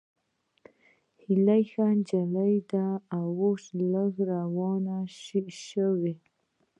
هېلۍ 1.23 1.63
ښه 1.71 1.85
نجلۍ 1.97 2.55
وه، 2.69 2.87
خو 3.07 3.23
اوس 3.41 3.63
لږ 3.91 4.11
ورانه 4.51 4.97
شوې 5.65 6.13